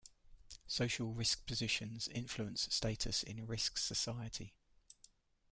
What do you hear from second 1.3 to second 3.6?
positions influence status in